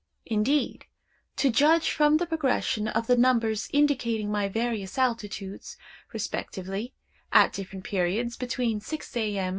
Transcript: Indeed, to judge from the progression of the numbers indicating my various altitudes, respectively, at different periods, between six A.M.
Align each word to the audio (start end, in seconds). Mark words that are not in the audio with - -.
Indeed, 0.25 0.85
to 1.35 1.51
judge 1.51 1.91
from 1.91 2.17
the 2.17 2.25
progression 2.25 2.87
of 2.87 3.05
the 3.05 3.15
numbers 3.15 3.69
indicating 3.71 4.31
my 4.31 4.47
various 4.49 4.97
altitudes, 4.97 5.77
respectively, 6.11 6.95
at 7.31 7.53
different 7.53 7.85
periods, 7.85 8.35
between 8.35 8.79
six 8.81 9.15
A.M. 9.15 9.49